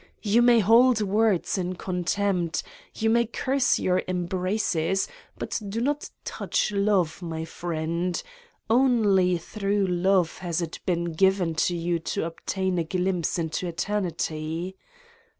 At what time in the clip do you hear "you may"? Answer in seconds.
0.23-0.61, 2.95-3.27